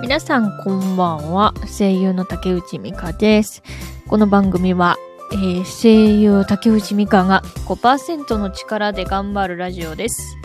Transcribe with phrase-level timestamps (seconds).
[0.00, 1.52] 皆さんこんばんは。
[1.66, 3.64] 声優の竹内美香です。
[4.06, 4.96] この番組は、
[5.32, 10.36] えー声優竹内美香が5%の力で頑張るラジオです。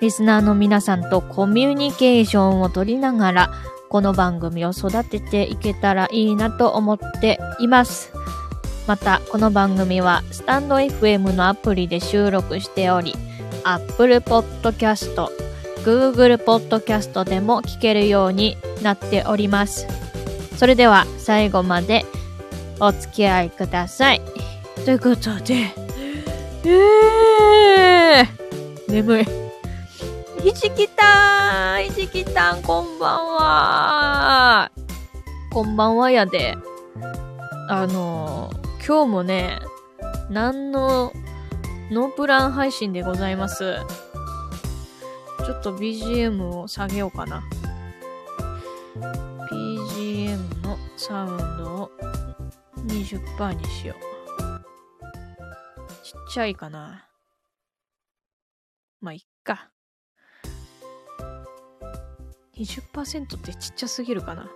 [0.00, 3.50] リスナーの皆さんとコミュニケーションを取りながら、
[3.88, 8.12] この番組を育てていけたらいいなと思っています。
[8.88, 13.14] また、この番組は、スタンド FM のアプリで収録しており、
[13.64, 15.45] Apple Podcast、
[15.86, 19.86] Google Podcast でも聞けるようになっております。
[20.56, 22.04] それでは最後まで
[22.80, 24.20] お付き合いください。
[24.84, 25.72] ということで、
[26.64, 29.24] えー、眠い。
[30.42, 34.72] ひじきたん、ひじきたん、こんばんは。
[35.52, 36.56] こんばんはやで。
[37.68, 38.50] あの、
[38.84, 39.60] 今日もね、
[40.30, 41.12] 何の、
[41.92, 43.76] ノープラン配信でございます。
[45.46, 47.40] ちょっと BGM を下げようかな。
[49.48, 51.90] BGM のサウンドを
[52.86, 53.96] 20%にしよう。
[56.02, 57.06] ちっちゃいかな。
[59.00, 59.70] まあ、いっか。
[62.58, 64.50] 20%ってちっちゃすぎるかな。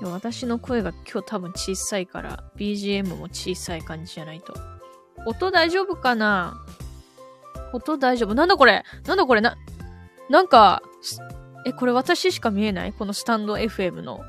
[0.00, 4.54] いや私の声が今日多分小さいから BGM も小さい感じじゃないと。
[5.26, 6.64] 音大丈夫かな？
[7.72, 8.84] 音大丈夫なんだこれ？
[9.06, 9.40] なんだこれ？
[9.40, 9.56] な、
[10.28, 10.82] なんか、
[11.66, 12.92] え、これ私しか見えない？
[12.92, 14.20] このスタンド FM の。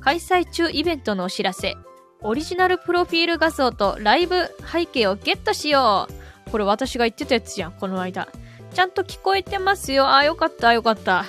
[0.00, 1.76] 開催中イベントのお知らせ。
[2.22, 6.08] オリジナルプロフィール画像とライブ背景をゲットしよ
[6.46, 6.50] う。
[6.50, 8.28] これ私が言ってたやつじゃん、この間。
[8.74, 10.14] ちゃんと聞こえてますよ。
[10.14, 11.24] あ、よかった、よかった。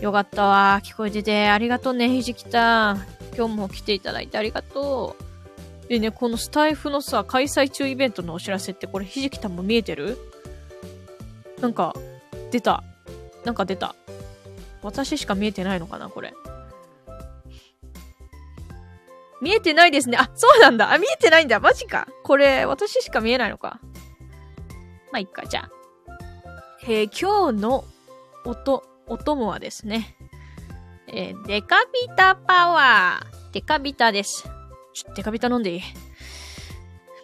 [0.00, 0.80] よかったわ。
[0.82, 1.48] 聞こえてて。
[1.48, 3.06] ありがとうね、ひじきたん。
[3.36, 5.16] 今日も来ていただいてありがと
[5.84, 5.88] う。
[5.88, 10.18] でね、このスタイフのさ、開催中イベントのお知らせってこれひじきたんも見えてる？
[11.60, 11.94] なんか、
[12.50, 12.82] 出た。
[13.44, 13.94] なんか出た。
[14.82, 16.34] 私しか見えてないのかなこれ。
[19.40, 20.16] 見えてないですね。
[20.18, 20.92] あ、そうなんだ。
[20.92, 21.58] あ、見えてないんだ。
[21.58, 22.06] マジか。
[22.22, 23.80] これ、私しか見えないのか。
[25.10, 25.46] まあ、いっか。
[25.46, 25.70] じゃあ。
[26.84, 27.84] えー今日の
[28.44, 30.16] 音、お供はですね。
[31.08, 33.52] えーデカビタパワー。
[33.52, 34.44] デカビタです。
[34.94, 35.82] ちょ、デカビタ飲んでいい？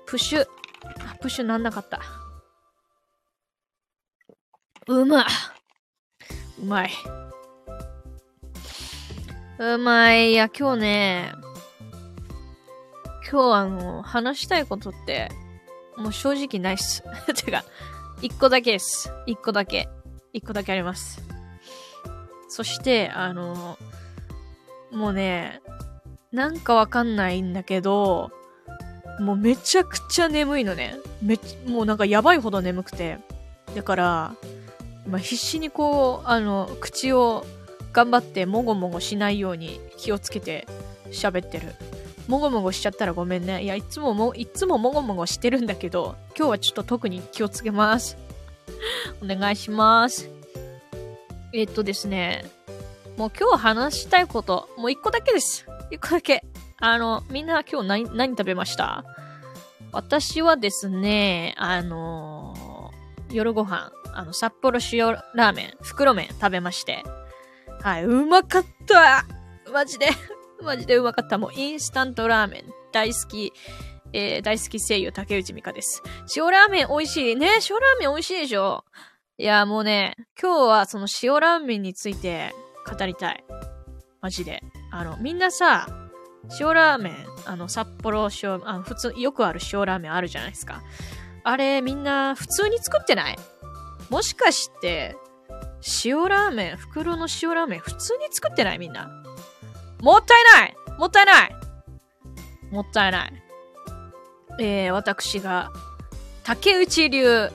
[0.06, 0.42] プッシュ。
[0.42, 2.00] あ、プッシュなんなかった。
[4.88, 5.26] うま
[6.60, 6.90] うまい。
[9.58, 10.32] うまい。
[10.32, 11.32] いや、今日ね、
[13.30, 15.30] 今日あの、話したいことって、
[15.96, 17.02] もう正直ないっす。
[17.44, 17.64] てか、
[18.22, 19.12] 一個だけです。
[19.26, 19.88] 一個だけ。
[20.32, 21.22] 一個だけあります。
[22.48, 23.78] そして、あの、
[24.90, 25.60] もうね、
[26.32, 28.30] なんかわかんないんだけど、
[29.20, 30.96] もうめちゃくちゃ眠いのね。
[31.20, 33.18] めっちもうなんかやばいほど眠くて。
[33.74, 34.34] だから、
[35.08, 37.46] 今必死にこう、あの、口を
[37.94, 40.66] 頑張ってもごもごしないように気をつけて
[41.10, 41.74] 喋ってる。
[42.28, 43.62] もごもごしちゃったらごめんね。
[43.62, 48.18] いや、いつもも、いつももごもごしてるんだけど、今日はちょっと特に気をつけます。
[49.24, 50.28] お願いします。
[51.54, 52.44] えっとですね、
[53.16, 55.66] もう今日話したいこと、もう一個だけです。
[55.90, 56.44] 一個だけ。
[56.80, 59.06] あの、みんな今日何、何食べました？
[59.90, 62.90] 私はですね、あの
[63.30, 67.04] 夜ご飯、あの、札幌塩ラーメン、袋麺食べまして。
[67.82, 69.24] はい、うまかった
[69.72, 70.08] マジで、
[70.60, 71.38] マジでうまかった。
[71.38, 73.52] もうインスタントラーメン大好き、
[74.12, 76.02] えー、大好き声優竹内美香です。
[76.36, 77.36] 塩ラーメン美味しい。
[77.36, 78.84] ね、塩ラーメン美味しいでしょ
[79.36, 82.52] いや、もうね、今日はその塩ラーメンについて
[82.90, 83.44] 語りたい。
[84.20, 84.64] マジで。
[84.90, 85.86] あの、みんなさ、
[86.58, 90.82] 塩ラーメン、あの、札幌塩、あの、普通、よくある塩ラーメンあるじゃないですか。
[91.44, 93.36] あれ、みんな普通に作ってない？
[94.10, 95.16] もしかして、
[96.04, 99.08] 塩ラーメン、袋の塩ラーメン普通に作ってないみんな？
[100.00, 101.56] もったいないもったいない
[102.70, 103.32] もったいない。
[104.60, 105.70] えー、私が、
[106.42, 107.50] 竹内流、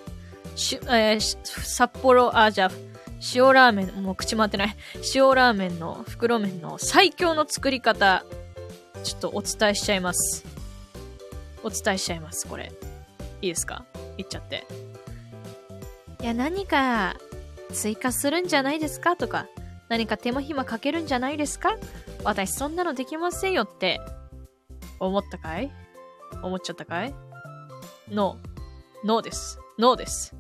[0.56, 2.72] しえー札幌、あ、じゃあ、
[3.36, 4.76] 塩ラーメン、もう口回ってない。
[5.14, 8.24] 塩ラーメンの袋麺の最強の作り方、
[9.04, 10.46] ちょっとお伝えしちゃいます。
[11.64, 12.72] お伝えしちゃいます、これ。
[13.42, 13.86] いいですか？
[14.18, 14.66] 言っちゃって。
[16.24, 17.18] いや、何か
[17.74, 19.18] 追加するんじゃないですか？
[19.18, 19.46] とか、
[19.90, 21.76] 何か手間暇かけるんじゃないですか？
[22.24, 24.00] 私そんなのできませんよって、
[25.02, 25.70] 思ったかい？
[26.42, 27.14] 思っちゃったかい？
[28.10, 29.06] ノー。
[29.06, 29.60] ノーです。
[29.78, 30.34] ノーです。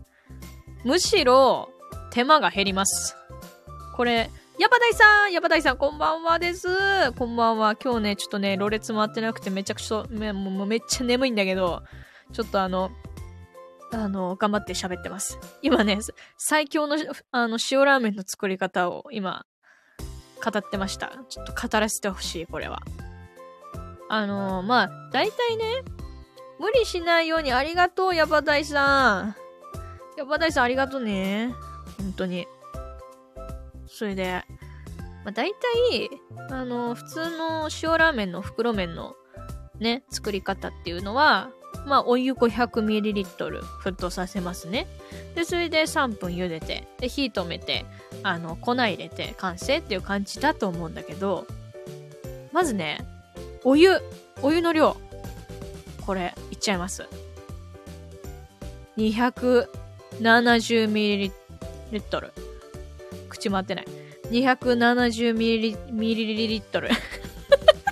[0.86, 1.70] むしろ、
[2.12, 3.18] 手間が減ります。
[3.98, 7.12] これ、ヤバダイさんヤバダイさん、こんばんはです。
[7.18, 7.76] こんばんは。
[7.76, 11.84] 今日ね、ちょっとね、ろれつ回ってなくてめちゃくちゃ、めもうもうめっちゃ眠いんだけど、
[12.32, 12.90] ちょっとあの、
[13.94, 15.38] あの、頑張って喋ってます。
[15.62, 16.00] 今ね、
[16.38, 16.98] 最強の、
[17.32, 19.46] あの、塩ラーメンの作り方を今、
[20.44, 21.12] 語ってました。
[21.30, 22.82] ちょっと語らせてほしい、これは。
[24.10, 25.84] あの、まあ、大体ね、
[26.60, 29.36] 無理しないようにありがとう、ヤバダイさん。
[30.18, 31.54] ヤバダイさんありがとうね。
[31.98, 32.48] 本当に。
[33.88, 34.44] それで、
[35.24, 36.10] まあ、大体、
[36.50, 39.16] あの、普通の塩ラーメンの袋麺の
[39.80, 41.50] ね、作り方っていうのは、
[41.86, 44.88] まあ、お湯 500ml 沸騰させますね。
[45.36, 47.86] で、それで3分茹でて、で、火止めて、
[48.24, 51.46] あの、粉入れて完成っていう感じだと思うんだけど、
[52.52, 53.00] まずね、
[53.64, 54.00] お湯、
[54.42, 54.96] お湯の量、
[56.06, 57.08] これ、いっちゃいます。
[58.98, 61.32] 270ml。
[63.30, 63.86] 口回ってない。
[64.30, 65.92] 270ml。
[65.92, 66.90] ミリリリットル。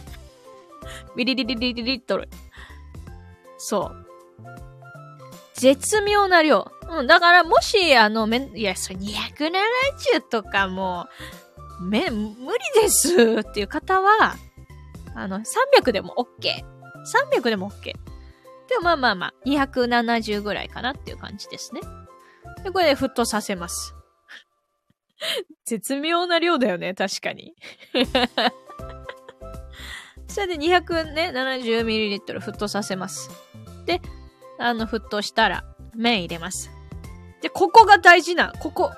[1.16, 2.28] ミリリリリリットル。
[3.64, 4.06] そう。
[5.54, 6.72] 絶妙な量。
[6.90, 11.08] うん、だからもし、あの、めん、いや、それ270とかも
[11.80, 14.36] う、め、無理ですっていう方は、
[15.16, 16.64] あの、300でも OK。
[17.38, 17.94] 300でも OK。
[18.68, 21.82] でもまあまあまあ、270ぐらいかなっていう感じですね。
[22.64, 23.94] で、これで沸騰させます。
[25.66, 27.54] 絶妙な量だよね、確かに。
[30.32, 33.30] それで200ね、70ml 沸騰させます。
[33.86, 34.02] で、
[34.58, 36.72] あの、沸騰したら、麺入れます。
[37.42, 38.92] で、ここが大事な、ここ。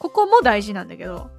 [0.00, 1.30] ここも大事なんだけど、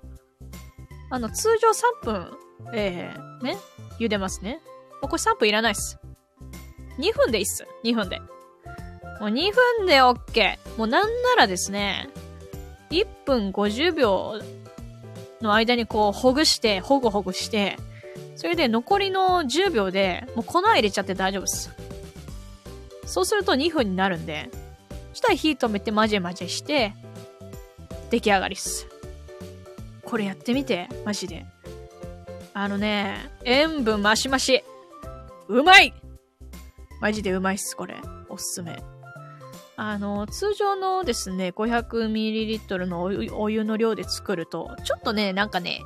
[1.09, 2.37] あの、通常3分、
[2.73, 3.57] ええー、ね、
[3.99, 4.61] 茹でますね。
[5.01, 5.99] もうこれ3分いらないっす。
[6.97, 7.67] 2分でいいっす。
[7.83, 8.19] 2分で。
[9.19, 10.57] もう2分で OK。
[10.77, 12.09] もうなんならですね、
[12.89, 14.41] 1分50秒
[15.41, 17.77] の間にこう、ほぐして、ほぐほぐして、
[18.35, 21.71] それで残りの10秒で、もう粉入れちゃって大丈夫です。
[23.05, 24.49] そうすると2分になるんで、
[25.11, 26.93] そしたら火止めて混ぜ混ぜして、
[28.09, 28.87] 出来上がりっす。
[30.03, 31.45] これやってみて、マジで。
[32.53, 34.63] あのね、塩分マシマシ。
[35.47, 35.93] うまい
[37.01, 37.95] マジでうまいっす、これ。
[38.29, 38.77] おすすめ。
[39.77, 45.81] あの、通常のですね、500ml のお湯の量で作ると、ちょっとね、なんかね、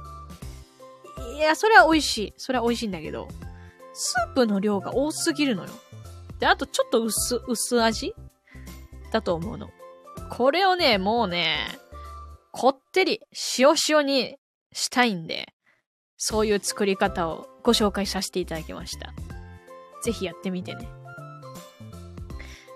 [1.39, 2.33] いや、それは美味しい。
[2.35, 3.29] それは美味しいんだけど、
[3.93, 5.69] スープの量が多すぎるのよ。
[6.37, 8.13] で、あとちょっと薄、薄味
[9.13, 9.69] だと思うの。
[10.29, 11.57] これをね、もうね、
[12.51, 13.21] こってり、
[13.57, 14.35] 塩塩に
[14.73, 15.53] したいんで、
[16.17, 19.13] そういう作り方をご紹介させていただきました。
[20.03, 20.98] ぜひやってみてね。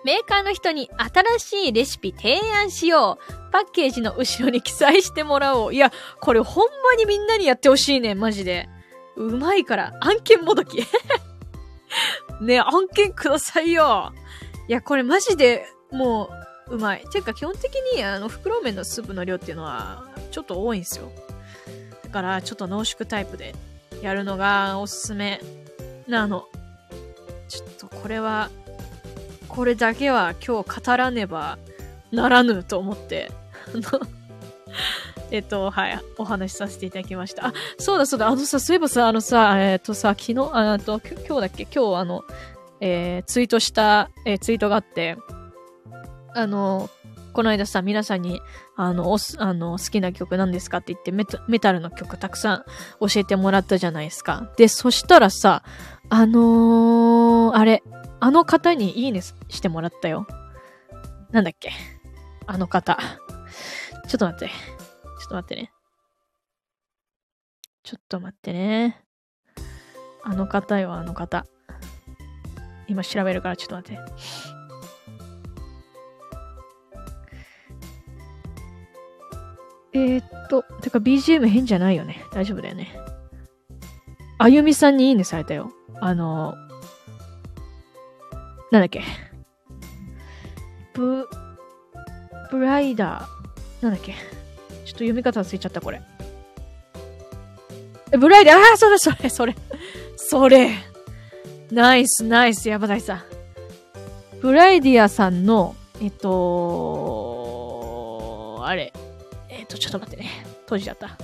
[0.04, 0.90] メーカーの人に
[1.40, 3.52] 新しいレシピ提案しよう。
[3.52, 5.74] パッケージの後ろに記載してもらおう。
[5.74, 8.68] いや、これほんまにみんなにやってほしいね、マジで。
[9.16, 9.94] うまいから。
[10.02, 10.78] 案件もどき。
[12.42, 14.12] ね案件くださいよ。
[14.68, 16.30] いや、これマジで、も
[16.70, 17.06] う、うまい。
[17.12, 21.12] ていうか、基本的に、あの、袋麺のスープの量っていうのは、ちょっと多いんですよ。
[22.04, 23.54] だから、ちょっと濃縮タイプで
[24.02, 25.42] やるのがおすすめ
[26.08, 26.48] なの。
[27.48, 28.50] ちょっと、これは、
[29.54, 31.60] これだけは今日語らねば
[32.12, 33.32] ならぬと思って、
[33.68, 34.02] あの
[35.30, 37.48] えっと、はい、お話しさせていただきました。
[37.48, 41.68] あ、そうだそうだ、あのさ、そういえばさ、あのさ、えっ、とさ、昨日、あと、今日だっけ？
[41.72, 42.24] 今日あの、
[42.82, 45.18] えー、ツイートした、えー、ツイートがあって、
[46.34, 46.90] あの、
[47.34, 48.42] この間さ、皆さんに、
[48.76, 52.66] あの、おす、あの、好きな曲何ですかって言ってメタ、メタルの曲たくさん
[53.02, 54.50] 教えてもらったじゃないですか。
[54.57, 55.64] で、そしたらさ、
[56.10, 57.83] あのー、あれ、
[58.23, 60.25] あの方にいいねしてもらったよ。
[61.31, 61.71] なんだっけ？
[62.47, 62.97] あの方。
[64.07, 64.47] ちょっと待って。
[64.47, 65.71] ちょっと待ってね。
[67.83, 69.03] ちょっと待ってね。
[70.23, 71.45] あの方よ、あの方。
[72.87, 74.01] 今調べるからちょっと待って。
[79.95, 82.23] えー、っと、てか BGM 変じゃないよね。
[82.31, 82.97] 大丈夫だよね。
[84.37, 85.73] あゆみさんにいいねされたよ。
[85.99, 86.56] あの、
[88.73, 89.03] なんだっけ？
[90.95, 91.30] ブ、
[92.49, 93.83] ブライダー。
[93.83, 94.13] なんだっけ？
[94.13, 94.19] ちょっ
[94.85, 96.01] と読み方忘れちゃった、これ。
[98.11, 99.56] え、ブライデー、ああ、それ、それ、それ。
[100.18, 100.71] それ。
[101.71, 103.21] ナイス、ナイス、山田さん。
[104.42, 107.44] ブライディアさんの、えっと、
[108.63, 108.92] あれ。
[109.49, 110.30] えっと、ちょっと待ってね。
[110.61, 111.15] 閉じちゃった。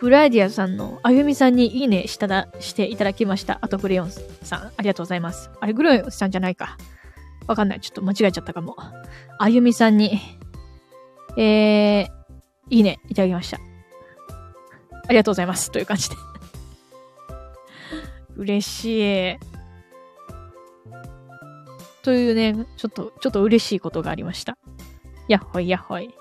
[0.00, 3.58] ブライディアさんの、あゆみさんにいいねしただ、していただきました。
[3.60, 5.50] あと、グレヨンさん、ありがとうございます。
[5.60, 6.78] あれ、グレヨンさんじゃないか。
[7.46, 7.80] わかんない。
[7.80, 8.76] ちょっと間違えちゃったかも。
[9.38, 10.18] あゆみさんに、
[11.36, 12.06] えー、
[12.70, 13.58] いいね、いただきました。
[15.06, 15.70] ありがとうございます。
[15.70, 16.16] という感じで
[18.36, 19.36] 嬉しい。
[22.02, 24.56] というね、ちょっと、ちょっと嬉しいことがありました。
[25.28, 26.14] やっほいやっほい。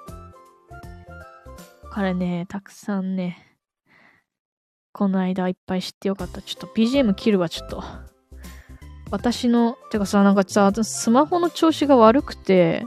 [1.91, 3.48] 彼ね、たくさんね、
[4.91, 6.41] この間いっぱい知ってよかった。
[6.41, 7.83] ちょっと BGM 切るわ、ちょっと。
[9.11, 12.85] 私の、てかさ、なんかさ、スマホの調子が悪くて、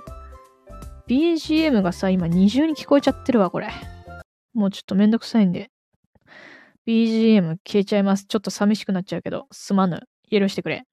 [1.09, 3.71] BGM がさ、今二重に聞こえちゃってるわ、これ。
[4.55, 5.71] もうちょっとめんどくさいんで。
[6.87, 8.25] BGM 消えちゃいます。
[8.27, 10.01] ちょっと寂しくなっちゃうけど、すまぬ。
[10.31, 10.85] 許してくれ。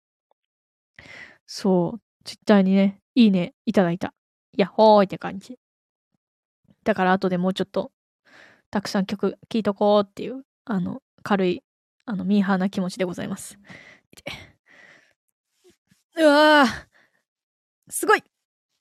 [1.45, 2.01] そう。
[2.23, 4.13] ツイッターにね、いいね、いただいた。
[4.55, 5.57] やっほーいって感じ。
[6.83, 7.91] だから後でもうちょっと、
[8.71, 11.63] たくさん曲聴いとこうっていう、あの、軽い、
[12.05, 13.57] あの、ミーハーな気持ちでございます。
[16.17, 16.89] うわぁ。
[17.89, 18.23] すごい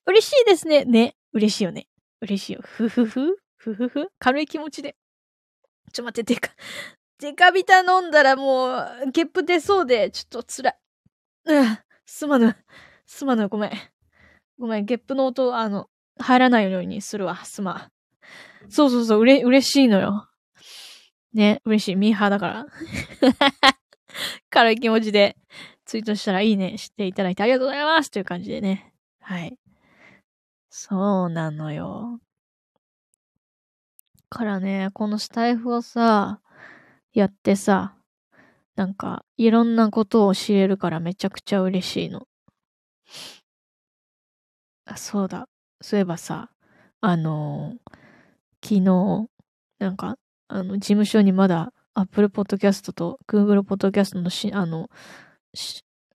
[0.07, 0.85] 嬉しいですね。
[0.85, 1.17] ね。
[1.33, 1.87] 嬉しいよね。
[2.21, 2.61] 嬉しいよ。
[2.63, 4.97] ふふふふふふ軽い気持ちで。
[5.93, 6.51] ちょ、待って、でか、
[7.19, 10.79] デカビタ飲んだらもう、ゲップ出そうで、ちょっと辛い。
[11.47, 12.57] うん、すまぬ。
[13.07, 13.73] すまぬ、ごめん。
[14.59, 17.91] ごめん、ゲップの音、あの、入らないようにするわ、すま。
[18.69, 20.29] そうそうそう、うれ、嬉しいのよ。
[21.39, 21.97] ね、嬉しい。
[21.97, 22.67] ミーハーだから。
[24.51, 25.37] 軽い気持ちで
[25.85, 28.93] ツイートしたらいいねしていただいてありがとうございますという感じでね。
[29.21, 29.57] はい。
[30.69, 32.21] そうなのよ。
[34.29, 36.41] からね、このスタイフをさ、
[37.13, 37.95] やってさ、
[38.75, 42.27] なんか、いろんなことを知れるからめちゃくちゃ嬉しいの。
[44.85, 45.49] あ、そうだ。
[45.81, 46.51] そういえばさ、
[47.01, 49.29] あのー、昨日、
[49.79, 50.17] なんか、
[50.49, 54.91] あの、事務所にまだ Apple Podcast と Google Podcast のし、あの、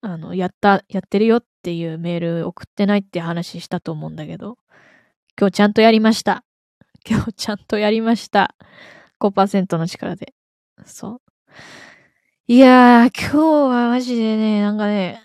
[0.02, 4.58] あの、やった、やってるよっていうメール送ってないって話したと思うんだけど、
[5.38, 6.44] 今日ちゃんとやりました。
[7.08, 8.54] 今日ちゃんとやりました。
[9.20, 10.34] 5%の力で。
[10.84, 11.20] そう。
[12.46, 15.22] いやー、今日はマジでね、なんかね、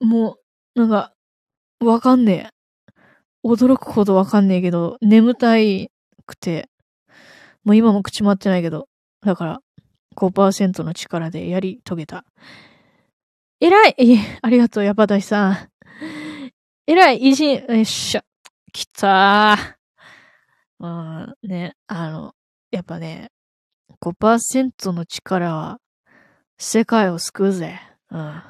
[0.00, 0.38] も
[0.74, 1.12] う、なんか、
[1.80, 2.60] わかんねえ。
[3.44, 5.90] 驚くほどわかんねえけど、眠たい
[6.26, 6.68] くて、
[7.64, 8.88] もう今も口回ってないけど、
[9.22, 9.60] だから、
[10.16, 12.24] 5%の力でやり遂げた。
[13.60, 13.94] 偉い
[14.42, 15.70] ありがとう、ヤバダイさん。
[16.86, 18.24] 偉い偉人よっしゃ。
[18.72, 19.74] 来たー。
[20.80, 22.34] うん、ね、あの、
[22.70, 23.30] やっぱね、
[24.00, 25.78] 5%の力は
[26.58, 27.80] 世界を救うぜ。
[28.10, 28.42] うん。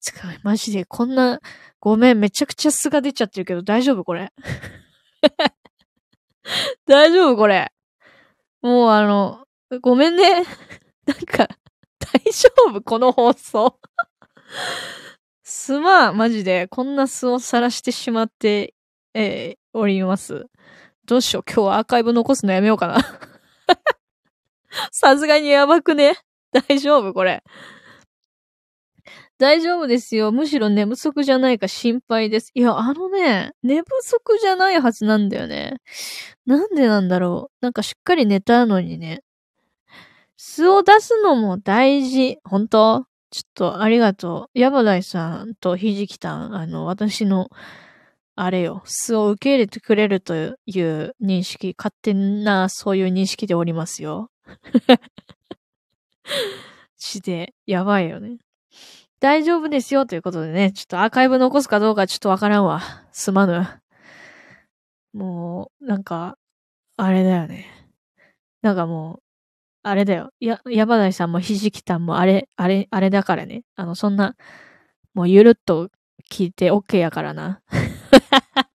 [0.00, 1.40] つか、マジでこんな、
[1.80, 4.04] ごめん、めちゃくちゃ素が出ちゃってるけど大丈夫？
[4.04, 4.32] これ。
[6.86, 7.36] 大丈夫？
[7.36, 7.72] これ。
[8.62, 9.44] もうあの、
[9.80, 10.44] ごめんね。
[11.06, 11.48] なんか、
[11.98, 12.80] 大丈夫？
[12.82, 13.78] この放送。
[15.42, 16.66] すまん、マジで。
[16.68, 18.74] こんな素を晒してしまって、
[19.14, 20.46] えー、おります。
[21.06, 21.44] どうしよう。
[21.46, 22.98] 今日はアーカイブ残すのやめようかな。
[24.92, 26.16] さすがにやばくね？
[26.52, 27.14] 大丈夫？
[27.14, 27.42] これ。
[29.38, 30.32] 大丈夫ですよ。
[30.32, 32.50] むしろ寝不足じゃないか心配です。
[32.54, 35.76] いや、あのね、寝不足じゃないはずなんだよね。
[36.44, 37.64] なんでなんだろう。
[37.64, 39.22] なんかしっかり寝たのにね。
[40.36, 42.38] 素を出すのも大事。
[42.44, 43.04] 本当？
[43.30, 44.58] ちょっとありがとう。
[44.58, 47.50] ヤバダイさんとひじきたん、あの、私の、
[48.36, 54.30] あれよ、素を受け入れてくれるという認識、勝手なそういう認識でおりますよ。
[56.96, 58.38] して、やばいよね。
[59.20, 62.80] 大丈夫ですよということでね、ちょっとアーカイブ残すかどうかちょっとわからんわ。
[63.12, 63.66] すまぬ。
[65.12, 66.38] もう、なんか、
[66.96, 67.66] あれだよね。
[68.62, 69.22] なんかもう、
[69.82, 70.30] あれだよ。
[70.40, 73.64] や、山田さんもひじきたんもあれ、あれ、あれだからね。
[73.76, 74.36] あの、そんな、
[75.14, 75.90] もうゆるっと
[76.30, 77.62] 聞いて OK やからな。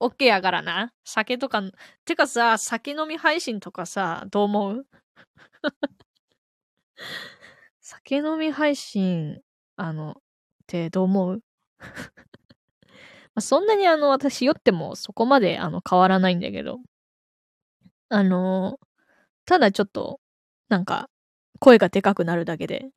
[0.00, 0.92] OK やからな。
[1.04, 1.62] 酒とか、
[2.04, 4.86] てかさ、酒飲み配信とかさ、どう思う？
[8.02, 9.40] 酒飲み配信、
[9.76, 10.14] あの、っ
[10.66, 11.40] てどう思う？
[13.34, 16.80] ま、そんなにあの、私酔ってもそこまであの変わらないんだけど、
[18.08, 18.78] あの、
[19.46, 20.20] ただちょっと、
[20.70, 21.08] なんか、
[21.60, 22.90] 声がでかくなるだけで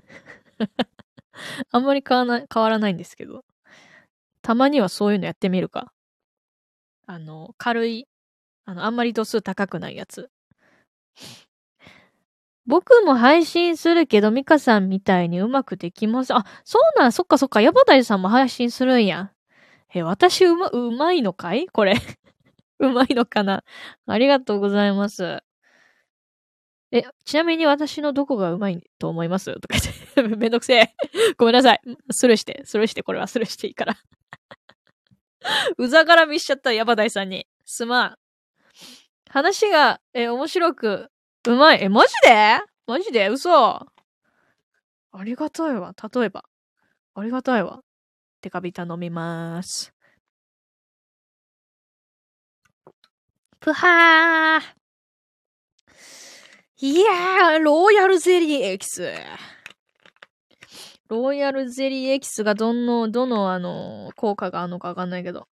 [1.71, 3.43] あんまり変わな、変わらないんですけど、
[4.41, 5.93] たまにはそういうのやってみるか。
[7.05, 8.07] あの、軽い、
[8.65, 10.29] あの、あんまり度数高くないやつ。
[12.67, 16.33] 僕も配信するけど、ミカさんみたいにうまくできます。
[16.35, 19.31] あ、そうなん、そっかそっか、ヤバダイさんも配信するんや。
[19.93, 21.67] え、私うま、うまいのかい？
[21.69, 21.95] これ
[22.79, 23.63] うまいのかな？
[24.07, 25.41] ありがとうございます。
[26.91, 29.53] え、ちなみに私のどこがうまいと思います？
[29.59, 29.75] とか
[30.15, 30.93] 言って めんどくせえ。
[31.37, 31.81] ごめんなさい。
[32.11, 33.95] スルーして、スルーして、これはスルーしていいから
[35.77, 37.47] うざがらみしちゃった、ヤバダイさんに。
[37.65, 38.17] すまん。
[39.29, 41.11] 話が、え、面白く、
[41.45, 41.83] うまい。
[41.83, 42.59] え、マジで？
[42.85, 43.29] マジで？
[43.29, 43.51] 嘘。
[43.69, 43.87] あ
[45.23, 45.93] りがたいわ。
[46.13, 46.43] 例えば。
[47.15, 47.81] ありがたいわ。
[48.41, 49.93] デカビタ飲みまーす。
[53.59, 54.77] ぷはー。
[56.79, 59.11] いやー、ローヤルゼリーエキス。
[61.07, 65.47] ローヤルゼリーエキスがどの、どの、あの、効果があるのかわかんないけど。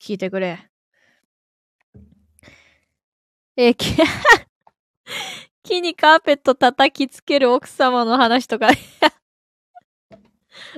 [0.00, 0.70] 聞いてくれ。
[3.56, 3.94] え、き、
[5.62, 8.70] 木にカーペット叩きつける奥様の話とか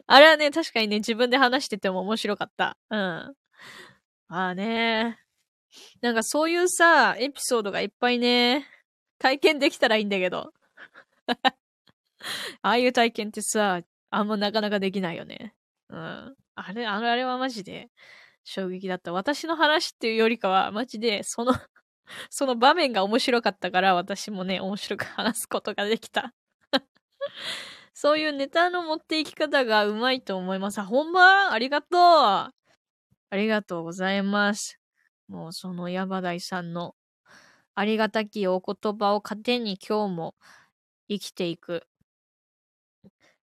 [0.06, 2.76] あれはね、確かにね、自分で話してても面白かった。
[2.90, 2.98] うん。
[2.98, 3.34] あ
[4.28, 5.18] あね。
[6.00, 8.66] なんかそういうさ、エピソードがいっぱいね、
[9.18, 10.52] 体験できたらいいんだけど。
[12.62, 15.54] ああいう体験ってさ、あんまなかなかできないよね。
[15.88, 16.36] うん。
[16.54, 17.90] あれ、あの、あれはマジで
[18.44, 19.12] 衝撃だった。
[19.12, 21.54] 私の話っていうよりかは、マジで、その
[22.30, 26.32] その場面が面白かったから、私もね、面白く話すことができた。
[27.94, 30.80] そういうネタの持っていき方がうまいと思います。
[30.80, 31.52] あほんま？
[31.52, 32.52] ありがとうあ
[33.32, 34.78] りがとうございます。
[35.28, 36.94] もうそのヤバダイさんの
[37.74, 40.34] ありがたきお言葉を糧に今日も
[41.08, 41.86] 生きていく。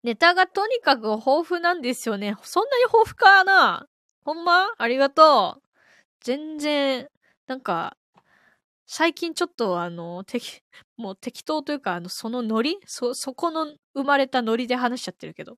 [0.03, 2.35] ネタがとにかく豊富なんですよね。
[2.43, 3.87] そんなに豊富かな？
[4.25, 4.67] ほんま？
[4.77, 5.63] ありがとう。
[6.21, 7.07] 全然、
[7.47, 7.97] なんか、
[8.95, 10.61] 最近ちょっとあの、適、
[10.97, 15.57] もう適当というか、あの、そのノリそ、そこの生まれたノリで話しちゃってるけど。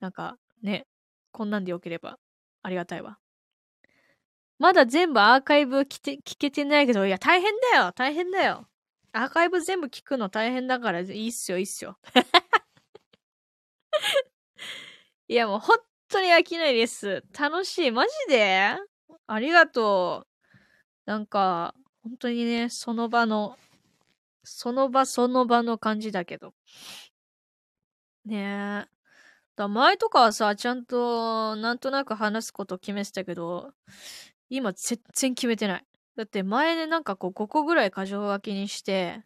[0.00, 0.88] なんか、ね、
[1.30, 2.18] こんなんでよければ
[2.62, 3.20] ありがたいわ。
[4.58, 8.66] まだ全部アーカイブ聞て聞けてないけど、いや、大変だよ大変だよ
[9.12, 11.98] アーカイブ全部聞くの大変だから、いいっすよ、いいっすよ。
[15.28, 15.76] いや、もう本
[16.08, 17.22] 当に飽きないです。
[17.38, 17.90] 楽しい。
[17.92, 18.74] マジで？
[19.28, 20.28] ありがとう。
[21.06, 23.56] なんか、本当にね、その場の、
[24.44, 26.54] その場その場の感じだけど。
[28.24, 29.00] ねえ。
[29.56, 33.72] だ前とかはさ、ちゃんとなんとなく話すこと決めてたけど、
[34.50, 35.86] 今全然決めてない。
[36.16, 39.24] だって前でなんかこう5個ぐらい箇条書きにして、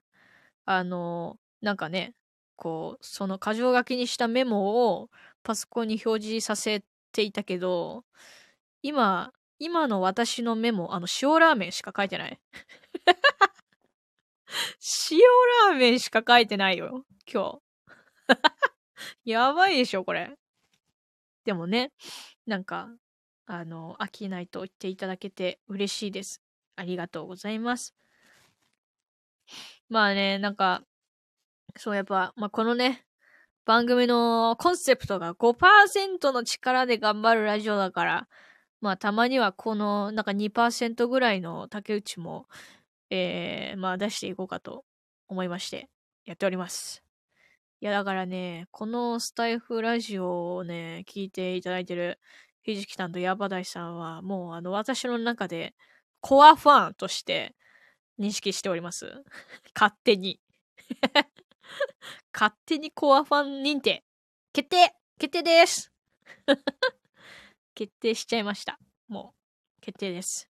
[0.67, 2.15] あの、なんかね、
[2.57, 5.11] こう、その箇条書きにしたメモを
[5.45, 8.05] パソコンに表示させていたけど、
[8.83, 12.41] 今、今の私のメモ、あの、塩ラーメンしか書いてない。
[15.11, 15.19] 塩
[15.71, 17.63] ラーメンしか書いてないよ、今日。
[19.25, 20.37] やばいでしょ、これ。
[21.45, 21.93] でもね、
[22.47, 22.89] なんか、
[23.47, 26.43] あの、飽きないと言っていただけて嬉しいです。
[26.77, 27.95] ありがとうございます。
[29.89, 30.83] まあね、なんか、
[31.77, 33.07] そうやっぱ、まあこのね、
[33.65, 38.29] 番組のコンセプトが5%の力で頑張るラジオだから、
[38.85, 42.47] まあたまにはこのなんか2%ぐらいの竹内も、
[43.09, 44.85] えー、まあ出していこうかと
[45.27, 45.89] 思いまして
[46.27, 47.03] やっております。
[47.81, 52.19] いやだからね、このスタイフラジオをね、聞いていただいてる
[52.63, 55.75] ひじきさんとヤバダイさんはもうあの私の中で
[56.21, 57.55] コアファンとして
[58.21, 59.25] 認識しております。
[59.75, 60.41] 勝手に
[62.35, 64.05] 勝手にコアファン認定
[64.53, 65.91] 決定決定です
[67.75, 68.79] 決定しちゃいました。
[69.09, 69.35] も
[69.79, 70.49] う、決定です。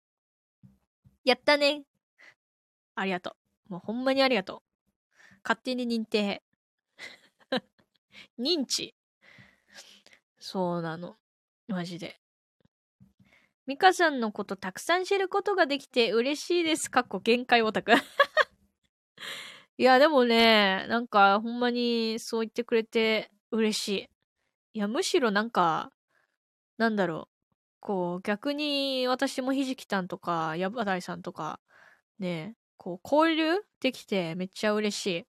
[1.25, 1.85] やったね。
[2.95, 3.37] ありがと
[3.69, 3.73] う。
[3.73, 4.61] もうほんまにありがとう。
[5.43, 6.43] 勝手に認定。
[8.39, 8.95] 認知。
[10.39, 11.17] そうなの。
[11.67, 12.21] マジで。
[13.67, 16.91] ミカさんのことたくさん知ることができて嬉しいです。
[16.91, 17.93] かっこ限界オタク。
[19.79, 24.09] いや、でもね、なんかほんまにそう言ってくれて嬉しい。
[24.75, 25.94] いや、むしろなんか、
[26.79, 27.35] なんだろう。
[27.81, 31.61] こう、逆に私もひじきたんとか、やばだいさんとか、
[32.19, 35.27] ね、こう、交流できてめっちゃ嬉しい。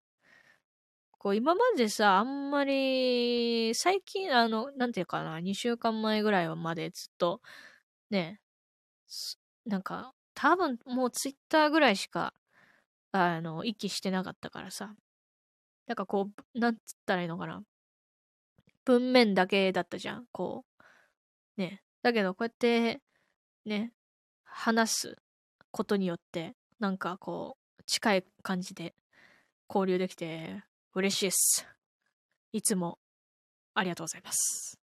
[1.20, 7.42] こう、今までさ、あんまり、最近、あの、なんていうかな、2週間前ぐらいまでずっと、
[8.12, 8.42] ね、
[9.66, 12.34] なんか、多分もうツイッターぐらいしか、
[13.12, 14.96] あの、息してなかったからさ。
[15.88, 17.64] なんかこう、なんつったらいいのかな。
[18.86, 20.28] 文面だけだったじゃん。
[20.32, 20.75] こう。
[21.58, 21.82] ね。
[22.02, 23.02] だけど、こうやって、
[23.66, 23.92] ね、
[24.44, 25.16] 話す
[25.72, 28.96] ことによって、なんかこう、近い感じで
[29.70, 30.64] 交流できて、
[30.94, 31.68] 嬉しいです。
[32.52, 33.00] いつも、
[33.74, 34.80] ありがとうございます。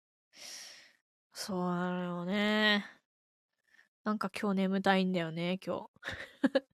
[1.33, 2.85] そうなのよね。
[4.03, 5.89] なんか今日眠たいんだよね、今日。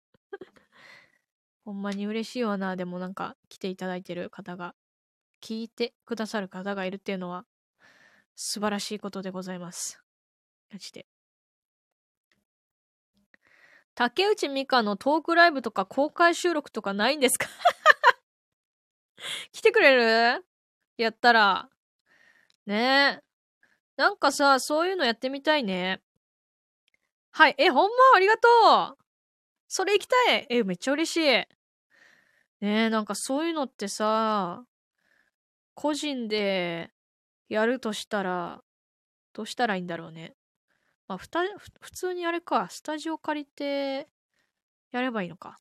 [1.66, 2.76] ほんまに嬉しいわな。
[2.76, 4.76] でもなんか来ていただいてる方が
[5.42, 7.46] 聞いてくださる方がいるっていうのは
[8.40, 10.00] 素晴らしいことでございます。
[10.72, 11.08] マジで。
[13.96, 17.48] 竹内美香のトークライブとか公開収録とかないんですか？
[19.52, 19.96] 来てくれ
[20.38, 20.46] る？
[20.98, 21.70] やったら。
[22.68, 23.24] ねえ。
[23.96, 26.04] なんかさ、そういうのやってみたいね。
[27.32, 27.56] はい。
[27.58, 27.96] え、ほんま？
[28.18, 28.48] ありがと
[28.94, 28.98] う
[29.68, 31.22] それ行きたいえ、めっちゃ嬉しい。
[31.22, 31.48] ね
[32.62, 34.64] え、なんかそういうのってさ、
[35.74, 36.92] 個人で
[37.50, 38.62] やるとしたら、
[39.34, 40.36] どうしたらいいんだろうね。
[41.08, 41.42] まあ、ふた、
[41.82, 44.08] 普通にあれか、スタジオ借りて、
[44.92, 45.60] やればいいのか。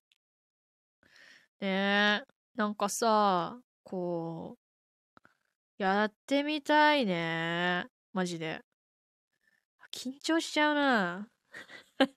[1.60, 7.86] ねえ、なんかさ、こう、やってみたいね。
[8.12, 8.62] マジで。
[9.92, 11.28] 緊張しちゃうな。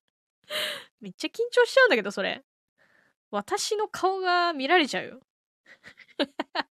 [1.02, 2.44] めっちゃ緊張しちゃうんだけど、それ。
[3.32, 5.22] 私の顔が見られちゃうよ。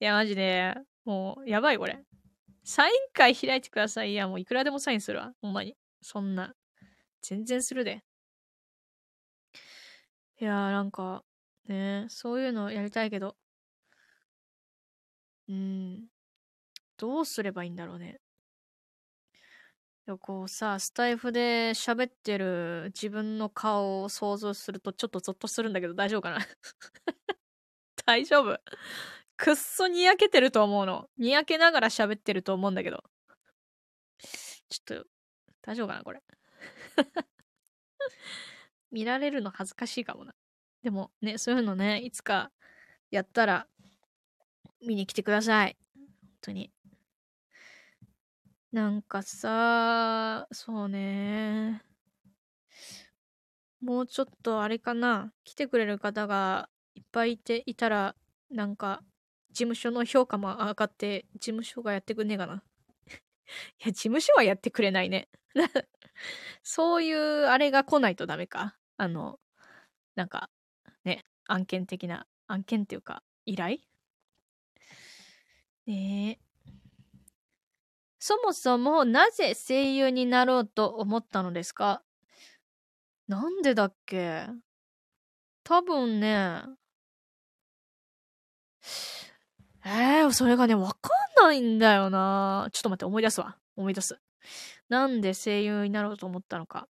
[0.00, 0.74] いや、マジで、
[1.10, 1.98] もう、やばい、これ。
[2.62, 4.12] サイン会開いてください。
[4.12, 5.32] いや、もういくらでもサインするわ。
[5.42, 5.76] ほんまに。
[6.00, 6.54] そんな。
[7.20, 8.04] 全然するで。
[10.40, 11.24] いやー、なんか、
[11.66, 13.36] ねそういうのやりたいけど。
[15.48, 16.06] うん。
[16.96, 18.20] どうすればいいんだろうね。
[20.06, 26.38] でこうさ、スタイフで喋ってる自分の顔を想像するとちょっとゾッとするんだけど大丈夫かな？
[28.06, 28.60] 大丈夫
[29.40, 31.08] くっそにやけてると思うの。
[31.16, 33.02] にやけながら喋ってると思うんだけど。
[34.68, 35.06] ちょっと、
[35.62, 36.22] 大丈夫かなこれ。
[38.92, 40.34] 見られるの恥ずかしいかもな。
[40.82, 42.52] でもね、そういうのね、いつか
[43.10, 43.66] やったら
[44.86, 45.78] 見に来てください。
[45.94, 46.08] 本
[46.42, 46.70] 当に。
[48.72, 51.82] なんかさ、そうね。
[53.80, 55.32] もうちょっとあれかな。
[55.44, 58.14] 来てくれる方がいっぱいいていたら、
[58.50, 59.02] なんか、
[59.52, 62.62] 事務所の評価も上がって、事務所がやってくんねえかな。
[63.84, 65.28] いや、事務所はやってくれないね。
[66.62, 68.76] そういうあれが来ないとダメか。
[68.96, 69.40] あの、
[70.14, 70.50] なんか、
[71.04, 73.78] ね、案件的な、案件っていうか、依頼？
[75.86, 76.38] ねえ。
[78.18, 82.04] そもそもなぜ声優になろうと思ったのですか？
[83.28, 84.46] なんでだっけ？
[85.64, 86.62] 多分ね、
[89.92, 91.10] えー、それがね、わか
[91.42, 92.68] んないんだよな。
[92.72, 93.56] ちょっと待って、思い出すわ。
[93.76, 94.20] 思い出す。
[94.88, 96.86] なんで声優になろうと思ったのか。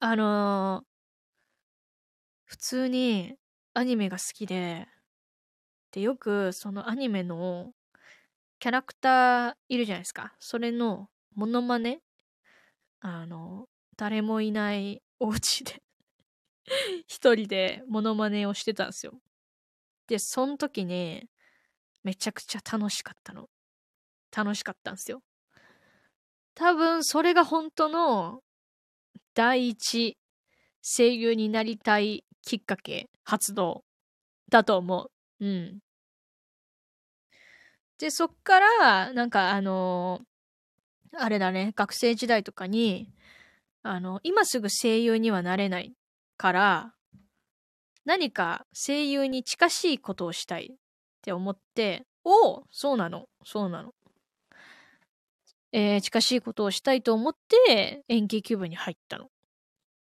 [0.00, 0.84] あのー、
[2.44, 3.34] 普通に
[3.74, 4.88] アニメが好きで、
[5.92, 7.72] で、よくそのアニメの
[8.60, 10.34] キャラクターいるじゃないですか。
[10.38, 12.00] それのモノマネ
[13.00, 13.68] あの、
[13.98, 15.82] 誰もいないお家で
[17.06, 19.20] 一人でモノマネをしてたんですよ。
[20.06, 21.28] で、その時に、
[22.04, 23.48] めちゃくちゃ楽しかったの。
[24.34, 25.22] 楽しかったんですよ。
[26.54, 28.40] 多分、それが本当の
[29.34, 30.16] 第一
[30.82, 33.84] 声優になりたいきっかけ、発動
[34.50, 35.44] だと思う。
[35.44, 35.78] うん。
[37.98, 43.10] で、そっから、なんかあのー、あれだね、学生時代とかに、
[43.82, 45.94] あの、今すぐ声優にはなれない
[46.36, 46.94] から、
[48.04, 50.76] 何か声優に近しいことをしたい
[51.24, 53.94] って思って、おおそうなの、そうなの。
[55.72, 57.34] えー、近しいことをしたいと思っ
[57.66, 59.30] て演劇部に入ったの。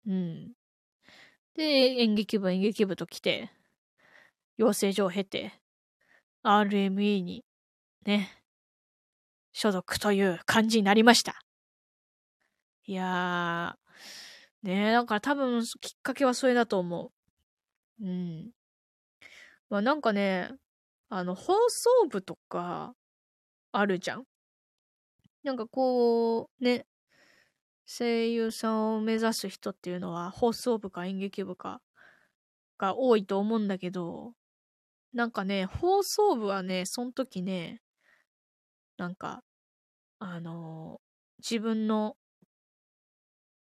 [0.07, 0.53] うん。
[1.55, 3.51] で、演劇部、演劇部と来て、
[4.57, 5.53] 養成所を経て、
[6.43, 7.45] RME に
[8.03, 8.31] ね、
[9.53, 11.39] 所属という感じになりました。
[12.87, 17.11] いやー、ねだから多分きっかけはそれだと思
[18.01, 18.05] う。
[18.05, 18.51] うん。
[19.69, 20.51] まあなんかね、
[21.17, 22.93] あの、放送部とか
[23.71, 24.25] あるじゃん。
[25.43, 26.85] なんかこう、ね、
[27.85, 31.81] 声優さんを目指す人っていうのは放送部か演劇部か
[32.77, 34.33] が多いと思うんだけど、
[35.13, 37.81] なんかね、放送部はね、その時ね、
[38.97, 39.41] なんか、
[40.19, 42.17] あのー、自分の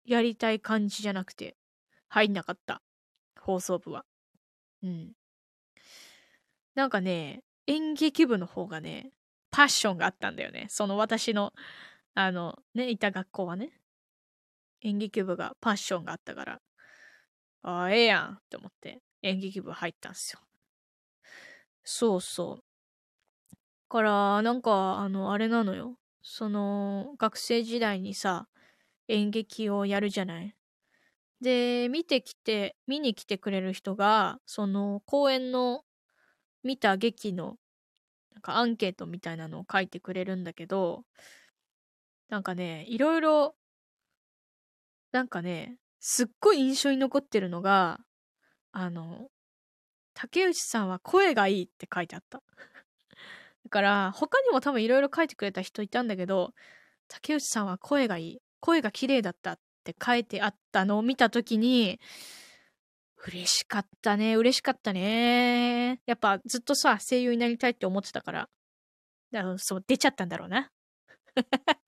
[0.04, 1.56] やりたい感じじゃなくて
[2.10, 2.82] 入んなかった。
[3.40, 4.04] 放送部は。
[4.84, 5.14] うん。
[6.78, 9.10] なんかね、演劇部の方がね、
[9.50, 10.68] パッションがあったんだよね。
[10.70, 11.52] その私の、
[12.14, 13.72] あの、ね、いた学校はね。
[14.84, 16.62] 演劇部がパッションがあったから、
[17.64, 20.40] ああ、ええやんって思って演劇部入ったんすよ。
[21.84, 22.64] そうそう。
[23.90, 25.98] から、なんか、あの、あれなのよ。
[26.22, 28.48] その、学生時代にさ、
[29.08, 30.56] 演劇をやるじゃない。
[31.42, 35.82] で、見てきて、見に来てくれる人が、その、公演の
[36.68, 37.56] 見た劇の、
[38.34, 41.04] なんかアンケートみたいなのを書いてくれるんだけど、
[42.30, 43.56] なんかね、いろいろ、
[45.14, 48.00] なんかね、すっごい印象に残ってるのが、
[48.74, 49.30] あの、
[50.14, 52.44] 竹内さんは声がいいって書いてあった。
[53.64, 56.54] だから、他にも多分いろいろ書いてくれた人いたんだけど、
[57.08, 58.42] 竹内さんは声がいい。
[58.60, 62.00] 声が綺麗だったって書いてあったのを見たときに、
[63.28, 64.36] 嬉しかったね。
[64.36, 66.00] 嬉しかったね。
[66.06, 68.50] やっぱずっとさ、声優になりたいって思ってたから。
[69.32, 70.72] だからそう、出ちゃったんだろうな。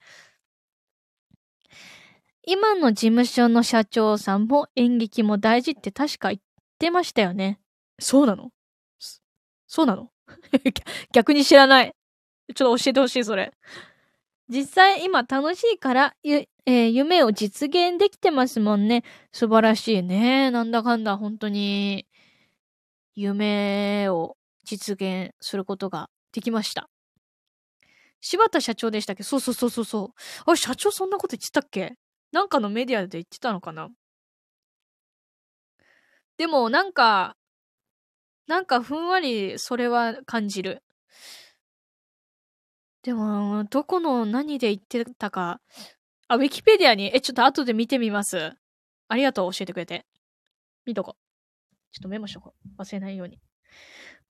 [2.43, 6.41] 今の事務所の社長さんも演劇も大事って確か言っ
[6.77, 7.59] てましたよね。
[7.99, 8.51] そうなの？
[9.67, 10.11] そうなの？
[11.13, 11.95] 逆に知らない。
[12.53, 13.53] ちょっと教えてほしい、それ。
[14.49, 19.03] 実際今楽しいからゆ、えー、夢を実現できてますもんね。
[19.31, 20.51] 素晴らしいね。
[20.51, 22.05] なんだかんだ本当に
[23.15, 26.87] 夢を実現することができました。
[28.21, 29.23] 柴田社長でしたっけ？
[29.23, 30.21] そうそうそうそうそう。
[30.45, 31.95] あれ、社長そんなこと言ってたっけ？
[32.31, 33.89] なんかのメディアで言ってたのかな？
[36.37, 37.35] でも、なんか、
[38.45, 40.83] なんかふんわりそれは感じる。
[43.01, 45.61] でも、どこの何で言ってたか。
[46.31, 48.53] あ、ウィキペディアに、え、ちょっと後で見てみます。
[49.07, 50.05] ありがとう、教えてくれて。
[50.85, 51.19] 見とこう。
[51.91, 52.81] ちょっとメモしとこう。
[52.81, 53.39] 忘れないように。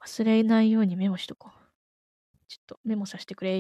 [0.01, 1.57] 忘れないようにメモしとこう。
[2.47, 3.57] ちょっとメモさせてくれ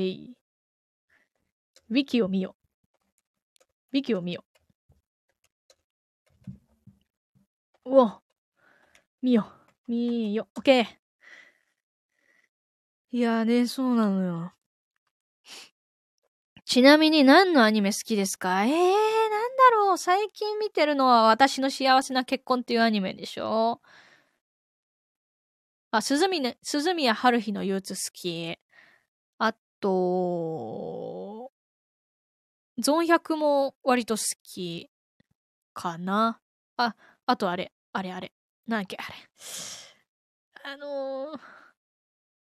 [1.89, 2.55] ウィキを見よ。
[3.91, 4.45] ウィキを見よ
[7.85, 7.91] う。
[7.91, 8.21] うわ。
[9.21, 9.51] 見よ。
[9.85, 10.47] 見よ。
[10.55, 10.85] オッケー。
[13.11, 14.53] いやーね、そうなのよ。
[16.69, 18.63] ちなみに何のアニメ好きですか？
[18.63, 18.85] えー、なんだ
[19.73, 23.81] ろう最近見てるのは私の幸せな結婚っていうアニメでしょ？
[25.89, 28.55] あ、鈴宮、鈴宮春日の憂鬱好き。
[29.39, 31.51] あと、
[32.77, 34.91] ゾン100も割と好き
[35.73, 36.39] かな？
[36.77, 38.31] あ、あとあれ、あれあれ。
[38.67, 39.15] なんだっけ、あれ。
[40.71, 41.39] あのー、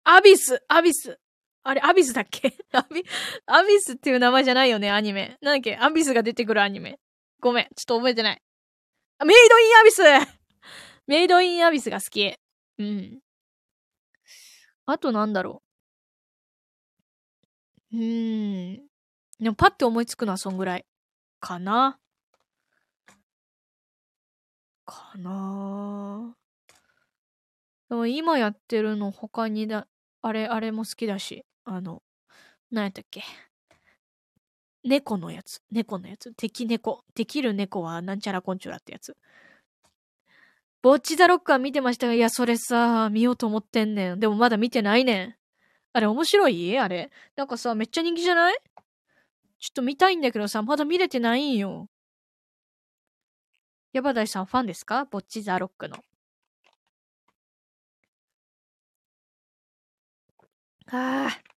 [0.03, 1.19] アビス、アビス。
[1.67, 2.55] あれ、アビスだっけ？
[2.73, 3.03] アビ、
[3.47, 5.35] アビスっていう名前じゃないよね、アニメ。
[5.41, 5.75] なんだっけ？
[5.77, 6.99] アビスが出てくるアニメ。
[7.39, 8.41] ごめん、ちょっと覚えてない。
[9.25, 10.01] メイドインアビス
[11.07, 12.33] メイドインアビスが好き。
[12.77, 13.19] うん。
[14.85, 15.63] あとなんだろ
[17.91, 17.97] う。
[17.97, 18.87] うーん。
[19.39, 20.85] でもパッて思いつくのはそんぐらい。
[21.39, 21.99] かな。
[24.85, 26.35] かな。
[27.89, 29.87] でも今やってるの他にだ、
[30.21, 31.43] あれ、あれも好きだし。
[31.65, 32.01] あの、
[32.71, 33.23] 何やったっけ。
[34.83, 35.61] 猫のやつ。
[35.71, 36.31] 猫のやつ。
[36.33, 37.03] 敵猫。
[37.15, 39.17] できる猫はなんちゃらこんちゅらってやつ。
[40.83, 44.19] ボッチザロックは見てましたが、いや、それさ、見ようと思ってんねん。
[44.19, 45.35] でもまだ見てないねん。
[45.93, 46.77] あれ面白い？
[46.77, 47.09] あれ。
[47.35, 48.57] なんかさ、めっちゃ人気じゃない？
[49.59, 51.89] ちょっと見たいんだけどさ、まだ見れてないんよ。
[53.93, 55.05] ヤバダイさんファンですか？
[55.05, 55.97] ボッチザロックの。
[60.91, 61.54] ああ。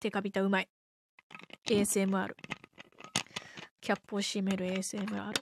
[0.00, 0.68] テカビタうまい。
[1.68, 2.34] ASMR。
[3.80, 5.32] キャップを閉める ASMR。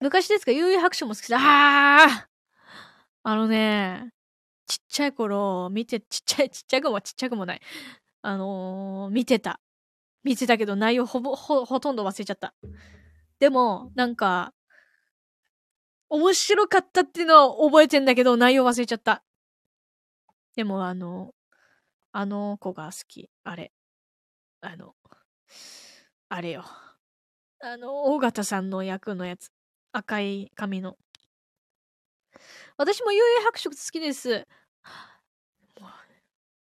[0.00, 0.52] 昔ですか？
[0.52, 1.38] 悠々白書も好きだ。
[1.40, 2.28] ああ
[3.22, 4.12] あのね、
[4.66, 7.60] ちっちゃい頃、見て、ちっちゃい、ちっちゃくもちっちゃくもない。
[8.22, 9.60] あのー、見てた。
[10.22, 12.54] 見てたけど内容ほぼ、ほ、ほとんど忘れちゃった。
[13.40, 14.52] でも、なんか、
[16.08, 19.24] 面白かったっていうのは覚えてんだけど、内容忘れちゃった。
[20.54, 21.32] でも、あの、
[22.18, 23.28] あの子が好き。
[23.44, 23.72] あれ。
[24.62, 24.94] あの、
[26.30, 26.64] あれよ。
[27.60, 29.50] あの、大型さんの役のやつ。
[29.92, 30.96] 赤い髪の。
[32.78, 34.46] 私も幽霊白色好きです。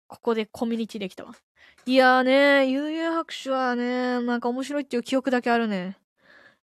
[0.06, 1.34] ここでコミュニティできたわ。
[1.84, 2.32] いやーね、
[2.70, 5.98] 幽霊白書はね、なんか面白いっていう記憶だけあるね。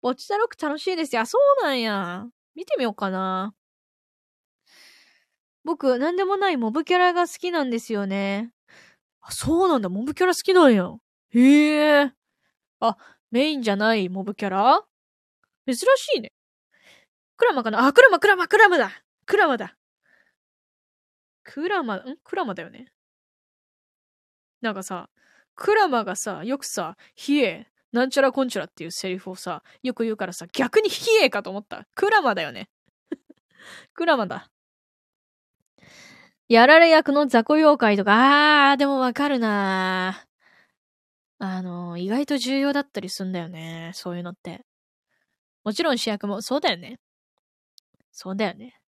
[0.02, 1.22] ボッチザロック楽しいですよ。
[1.22, 2.26] あ、そうなんや。
[2.56, 3.54] 見てみようかな。
[5.64, 8.53] 僕、なんでもないモブキャラが好きなんですよね。
[9.26, 9.90] あ、そうなんだ。
[9.90, 10.90] モブキャラ好きなんや。
[11.30, 12.12] へえ。
[12.82, 12.98] あ、
[13.32, 14.82] メインじゃないモブキャラ？
[15.66, 16.34] 珍しいね。
[17.38, 17.88] クラマかな？
[17.88, 18.92] あ、クラマ、クラマ、クラマだ
[19.26, 19.78] クラマだ
[21.44, 22.18] クラマ、ん？
[22.24, 22.92] クラマだよね。
[24.62, 25.10] なんかさ、
[25.56, 31.86] クラマがさ、よくさ、ヒエ、なんちゃらこんちゃらっていうセリフをさ、よく言うからさ、逆にヒエかと思った。
[31.96, 32.70] クラマだよね。
[33.94, 34.50] クラマだ。
[36.50, 40.26] やられ役の雑魚妖怪とか、あー、でもわかるな
[41.40, 43.92] あの、意外と重要だったりすんだよね。
[43.94, 44.66] そういうのって。
[45.64, 47.00] もちろん主役も、そうだよね。
[48.12, 48.80] そうだよね。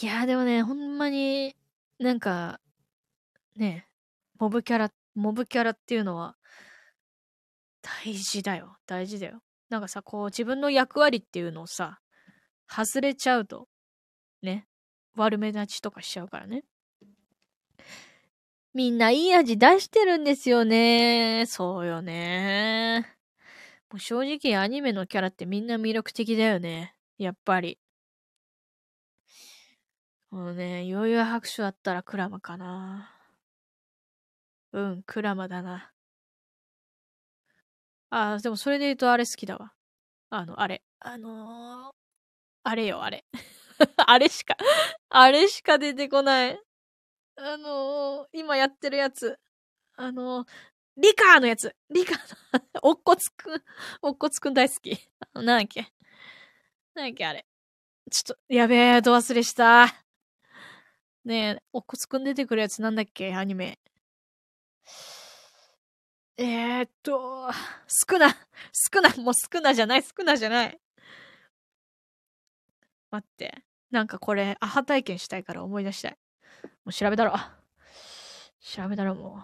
[0.00, 1.56] いやーでもね、ほんまに、
[1.98, 2.60] なんか、
[3.56, 3.88] ね、
[4.38, 6.36] モブキャラ、モブキャラっていうのは、
[7.82, 8.76] 大事だよ。
[8.86, 9.40] 大事だよ。
[9.68, 12.00] なんかさ、こう、自分の役割っていうのをさ、
[12.68, 13.68] 外れちゃうと、
[14.42, 14.66] ね、
[15.16, 16.64] 悪目立ちとかしちゃうからね。
[18.74, 21.44] みんないい味出してるんですよね。
[21.46, 23.06] そうよね。
[23.90, 26.94] もう正直アニメのキャラってみんな魅力的だよね。
[27.18, 27.78] やっぱり。
[30.30, 33.10] もうね、余裕白書だったらクラマかな。
[34.72, 35.92] うん、クラマだな。
[38.10, 39.72] あ、でもそれで言うとあれ好きだわ。
[40.28, 40.82] あの、あれ。
[41.00, 41.94] あのー、
[42.64, 43.24] あれよ、あれ。
[44.06, 44.56] あれしか
[45.08, 46.60] あれしか出てこない。
[47.36, 49.38] あのー、今やってるやつ。
[49.96, 50.48] あのー、
[50.96, 51.74] リカーのやつ。
[51.90, 53.62] リカーのおっこつくん、
[54.02, 54.98] おっこつくん大好き。
[55.34, 55.92] なんだっけ。
[56.94, 57.46] なんだっけ、あれ。
[58.10, 59.86] ちょっと、やべえ、ど忘れした。
[61.24, 63.78] ねえ、おっこつくん出てくるやつなんだっけ、アニメ。
[66.38, 67.50] えー、っと、
[67.88, 68.28] 少な、
[68.72, 70.80] 少な、もう少なじゃない、少なじゃない。
[73.10, 73.65] 待って。
[73.90, 76.18] なんかこれ、アハ体験したいから思い出したい。
[76.84, 77.34] もう調べたろ。
[78.60, 79.38] 調べたろ、も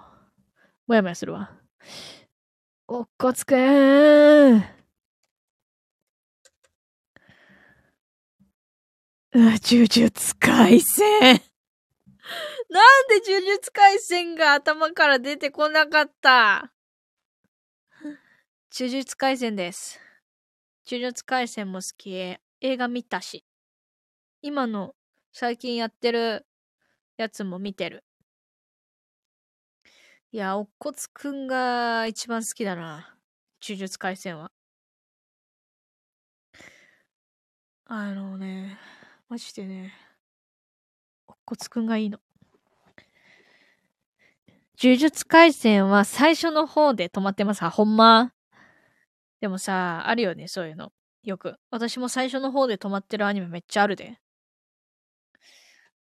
[0.89, 0.91] う。
[0.91, 1.51] もやもやするわ。
[2.89, 4.65] おっこつくーん。
[9.35, 11.41] 呪術廻戦。
[12.69, 16.73] なんで呪術廻戦が頭から出てこなかった？
[18.75, 20.01] 呪術廻戦です。
[20.87, 22.13] 呪術廻戦も好き。
[22.15, 23.45] 映画見たし。
[24.43, 24.97] 今の
[25.33, 26.45] 最近やってる
[27.17, 28.05] やつも見てる。
[30.33, 33.15] いや、おっこつくんが一番好きだな。
[33.63, 34.51] 呪術廻戦は。
[37.85, 38.79] あのね、
[39.29, 39.93] マジでね、
[41.29, 42.19] おっこつくんがいいの。
[44.83, 47.63] 呪術廻戦は最初の方で止まってます。
[47.63, 48.33] あほんま？
[49.41, 50.93] でもさ、あるよね、そういうの。
[51.23, 51.55] よく。
[51.71, 54.19] 私も最初の方で止まってるアニメめっちゃあるで。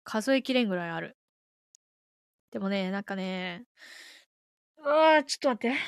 [0.04, 1.16] 数えきれんぐらいある。
[2.50, 3.64] でもね、なんかね、
[4.78, 5.78] うわー、ちょっと待って。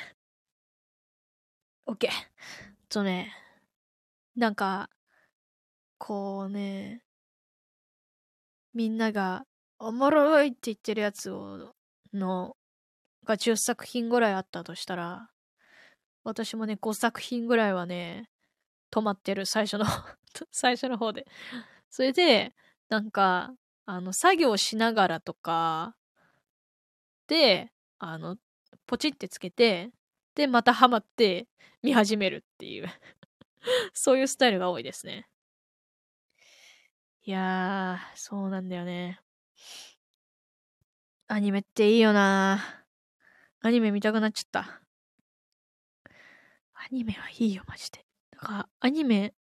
[1.85, 2.11] オッケー。
[2.89, 3.33] とね、
[4.35, 4.89] なんか、
[5.97, 7.03] こうね、
[8.73, 9.45] みんなが、
[9.79, 11.73] おもろいって言ってるやつを、
[12.13, 12.55] の、
[13.25, 15.29] が10作品ぐらいあったとしたら、
[16.23, 18.29] 私もね、5作品ぐらいはね、
[18.91, 19.85] 止まってる、最初の
[20.51, 21.25] 最初の方で。
[21.89, 22.53] それで、
[22.89, 23.53] なんか、
[23.85, 25.95] あの、作業しながらとか、
[27.27, 28.37] で、あの、
[28.85, 29.91] ポチってつけて、
[30.35, 31.47] で、またハマって
[31.81, 32.87] 見始めるっていう
[33.93, 35.27] そういうスタイルが多いですね。
[37.25, 39.19] いやー、そうなんだよね。
[41.27, 42.85] アニメっていいよな
[43.61, 44.81] アニメ見たくなっちゃった。
[46.73, 48.05] アニメはいいよ、マジで。
[48.31, 49.33] だから、アニメ、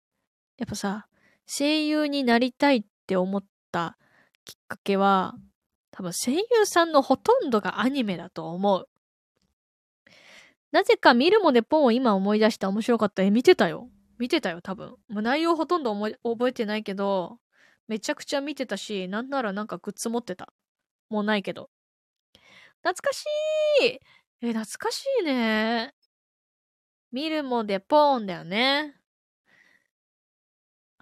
[0.58, 1.08] やっぱさ、
[1.46, 3.98] 声優になりたいって思った
[4.44, 5.34] きっかけは、
[5.90, 8.88] 多分声優さんのほとんどがアニメだと思う。
[10.72, 13.22] なぜか見るもでポンを今思い出した面白かった。
[13.22, 13.90] え、見てたよ。
[14.18, 14.96] 見てたよ、多分。
[15.08, 17.38] もう内容ほとんど覚えてないけど、
[17.88, 20.52] めちゃくちゃ見てたし、なんならなんかグッズ持ってた。
[21.10, 21.68] もうないけど。
[22.82, 23.24] 懐かし
[23.82, 24.00] いえ、
[24.48, 25.94] 懐かしいね。
[27.12, 29.01] 見るもでポーンだよね。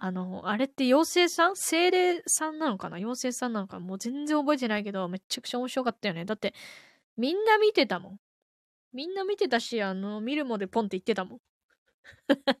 [0.03, 2.95] あの、あれって妖精さん精霊さんなのかな？
[2.95, 6.25] 妖精さんなのかもう全然覚えてないけど、めちゃくちゃ面白かったよね。
[6.25, 6.55] だって、
[7.17, 8.19] みんな見てたもん。
[8.93, 11.39] みんな見てたし、あの、見るもでポンって言ってたもん。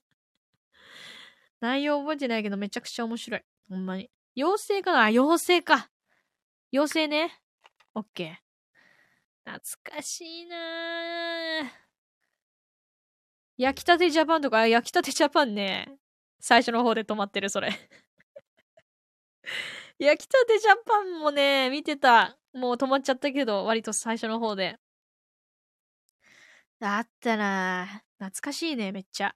[1.61, 3.41] 内容覚えてないけどめちゃくちゃ面白い。
[3.69, 4.11] ほんまに。
[4.37, 4.99] 妖精かな？
[4.99, 5.89] あ、妖精か。
[6.71, 7.41] 妖精ね。
[7.95, 9.51] オッケー。
[9.51, 11.69] 懐かしいなぁ。
[13.57, 15.97] 焼きたてジャパンとか、焼きたてジャパンね。
[16.41, 17.69] 最初の方で止まってる、それ。
[19.99, 22.37] 焼きたてジャパンもね、見てた。
[22.53, 24.79] もう止まっちゃったけど、割と最初の方で。
[26.81, 29.35] あったな懐かしいね、めっちゃ。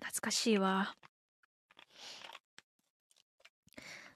[0.00, 0.96] 懐かしいわ。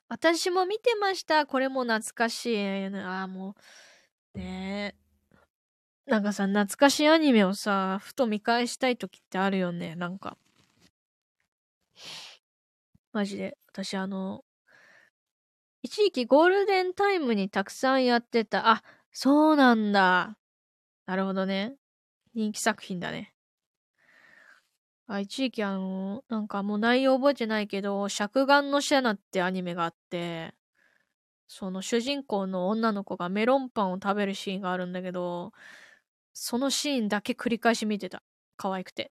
[0.09, 1.47] 私も見てました。
[1.47, 2.87] これも懐かしい。
[2.97, 3.57] ああ、も
[4.35, 4.39] う。
[4.39, 5.02] ねえ。
[6.13, 9.97] なんかさ、懐かしいアニメをさ、ふと見返したい時ってあるよね。
[9.97, 10.37] なんか。
[13.15, 13.57] マジで。
[13.69, 14.45] 私あの、
[15.83, 18.69] 一時期ゴールデンタイムにたくさんやってた。
[18.69, 20.37] あ、そうなんだ。
[21.07, 21.77] なるほどね。
[22.35, 23.33] 人気作品だね。
[25.07, 30.53] あ、一時期あの、なんかもう内容覚えてないけど、尺眼のシャナってアニメがあって、
[31.49, 35.55] その主人公の女の子がメロンパンを食べるシーンがあるんだけど、
[36.33, 38.23] そのシーンだけ繰り返し見てた。
[38.57, 39.11] 可愛くて。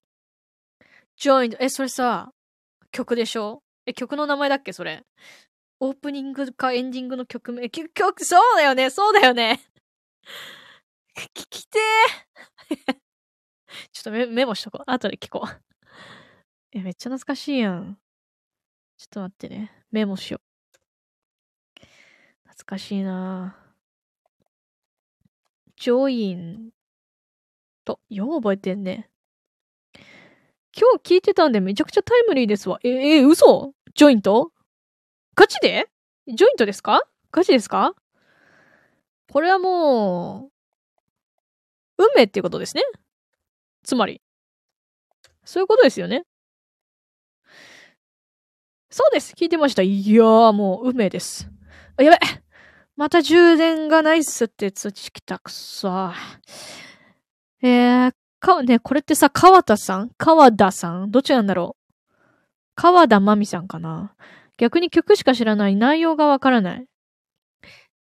[1.20, 2.32] joined え、それさ、
[2.92, 3.64] 曲でしょ？
[3.86, 4.74] え、曲の名前だっけ？
[4.74, 5.04] それ。
[5.80, 7.70] オープニングかエンディングの曲名？
[7.70, 9.60] 曲、そうだよねそうだよね
[11.36, 12.94] 聞きてー
[13.92, 14.84] ちょっとメメモしとこう。
[14.86, 15.62] 後で聞こう。
[16.74, 17.98] え、めっちゃ懐かしいやん。
[18.98, 19.86] ちょっと待ってね。
[19.92, 21.82] メモしよう。
[22.48, 23.72] 懐かしいなぁ
[25.78, 26.72] ジョイン
[27.92, 29.10] と、よう覚えてんね。
[30.74, 32.80] 今日聞いてたんでめちゃくちゃタイムリーですわ。
[32.84, 33.74] え、え、嘘？
[33.94, 34.52] ジョイント？
[35.36, 35.90] ガチで？
[36.28, 37.02] ジョイントですか？
[37.32, 37.94] ガチですか？
[39.32, 40.50] これはも
[41.98, 42.84] う、運命っていうことですね。
[43.84, 44.22] つまり。
[45.44, 46.24] そういうことですよね。
[48.90, 49.34] そうです。
[49.34, 49.82] 聞いてました。
[49.82, 51.50] いやー、もう、運命です。
[51.98, 52.18] あ、やべ
[52.96, 55.40] また充電がないっすって通知来た。
[55.40, 56.12] くそ
[57.62, 60.12] えー、か、ね、これってさ、川田さん？
[60.18, 61.12] 川田さん？
[61.12, 61.96] どっちなんだろう？
[62.76, 64.16] 川田真美さんかな？
[64.58, 66.86] 逆に曲しか知らない内容がわからない。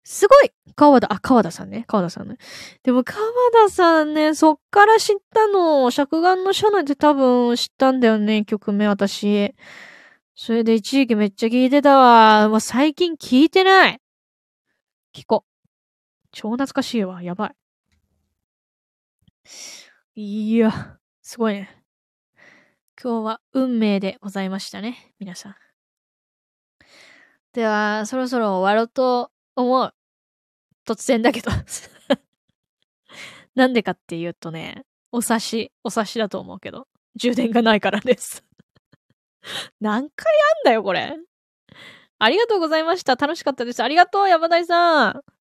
[0.05, 1.85] すごい川田、あ、川田さんね。
[1.89, 2.37] 川田さんね。
[2.85, 3.21] でも川
[3.67, 5.91] 田さんね、そっから知ったの。
[5.91, 9.55] 着眼の社内で多分知ったんだよね、曲名私。
[10.37, 12.49] それで一時期めっちゃ聞いてたわ。
[12.49, 14.01] もう最近聞いてない。
[15.15, 15.45] 聞こ。
[16.31, 17.23] 超懐かしいわ。
[17.23, 17.51] やばい。
[20.15, 21.85] いや、すごいね。
[23.03, 25.15] 今日は運命でございましたね。
[25.19, 25.57] 皆さん。
[27.53, 29.95] では、そろそろ終わろうと思う。
[30.87, 31.51] 突然だけど
[33.57, 36.87] なんでかっていうとね、お察し、お察しだと思うけど、
[37.17, 38.45] 充電がないからです
[39.81, 41.17] 何回あんだよ、これ。
[42.19, 43.17] ありがとうございました。
[43.17, 43.83] 楽しかったです。
[43.83, 45.36] ありがとう、山田さん。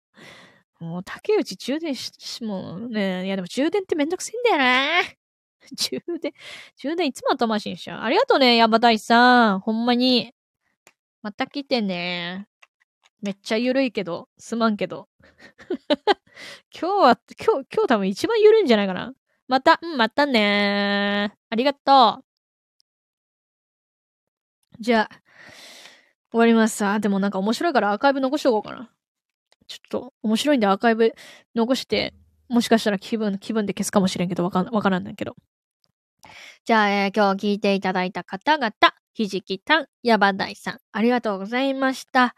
[0.80, 5.02] もう、竹内充電し、もうね、いやでも充電ってめんどくせえんだよな。
[5.76, 6.34] 充電、
[6.78, 8.02] 充電いつも後回しにしちゃう。
[8.02, 9.60] ありがとうね、山田さん。
[9.62, 10.34] ほんまに。
[11.22, 12.48] また来てね。
[13.22, 15.10] めっちゃゆるいけど、すまんけど。
[16.72, 19.14] 今日は、今日、今日多分一番ゆるいんじゃないかな。
[19.48, 22.26] また、うん、またねありがとう。
[24.80, 25.22] じゃあ、
[26.32, 27.00] 終わりますさ。
[27.00, 28.95] でもなんか面白いからアーカイブ残しとこうかな。
[29.68, 31.14] ちょっと面白いんでアーカイブ
[31.56, 32.14] 残して、
[32.50, 35.36] もしかしたら気分、気分で消すかもしれんけど、わかん、わからんないけど。
[36.66, 38.74] じゃあ、えー、今日聞いていただいた方々、
[39.14, 42.36] ひじきたん、やばだいさん、ありがとうございました。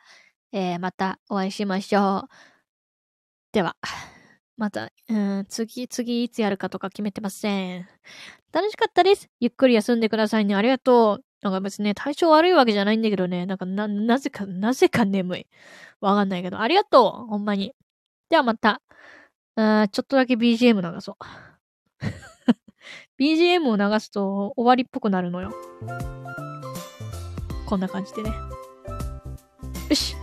[0.51, 2.29] えー、またお会いしましょう。
[3.51, 3.75] では、
[4.57, 7.87] また、うん、次、次いつやるかとか決めてません。
[8.51, 9.29] 楽しかったです。
[9.39, 10.55] ゆっくり休んでくださいね。
[10.55, 11.26] ありがとう。
[11.41, 15.47] なんか別にね、体調悪いわけじゃないんだけどね、なんかな、なぜか、なぜか眠い。
[16.01, 17.73] わかんないけど、ありがとうほんまに。
[18.29, 18.81] ではまた、
[19.55, 21.15] あちょっとだけ BGM 流そう。
[23.19, 25.53] BGM を流すと終わりっぽくなるのよ。
[27.65, 28.31] こんな感じでね。
[29.89, 30.15] よし。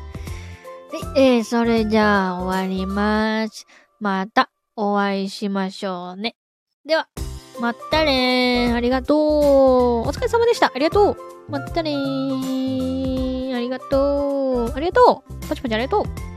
[0.93, 3.67] はい、えー、それじゃあ終わります。
[4.01, 6.37] またお会いしましょうね。
[6.85, 7.09] では。
[7.61, 8.75] まったねー。
[8.75, 9.19] ありがとう。
[9.19, 10.73] お疲れ様でした。
[10.75, 11.17] ありがとう。
[11.49, 13.57] まったねー。
[13.57, 14.73] ありがとう。
[14.75, 15.49] ありがとう。
[15.49, 16.34] パチパチありがとう。